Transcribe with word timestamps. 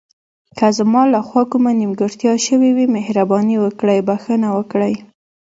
که 0.57 0.67
زما 0.77 1.01
له 1.13 1.19
خوا 1.27 1.43
کومه 1.51 1.71
نیمګړتیا 1.79 2.33
شوې 2.47 2.69
وي، 2.75 2.85
مهرباني 2.95 3.55
وکړئ 3.59 3.99
بښنه 4.07 4.49
وکړئ. 4.57 4.93